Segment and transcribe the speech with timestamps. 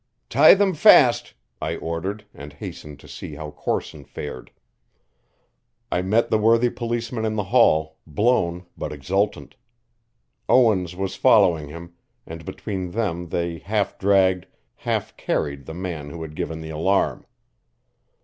[0.29, 4.49] "Tie them fast," I ordered, and hastened to see how Corson fared.
[5.91, 9.53] I met the worthy policeman in the hall, blown but exultant.
[10.49, 11.93] Owens was following him,
[12.25, 17.27] and between them they half dragged, half carried the man who had given the alarm.